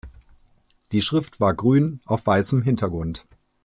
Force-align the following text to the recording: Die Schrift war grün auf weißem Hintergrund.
Die 0.93 1.03
Schrift 1.03 1.39
war 1.39 1.53
grün 1.53 2.01
auf 2.07 2.25
weißem 2.25 2.63
Hintergrund. 2.63 3.27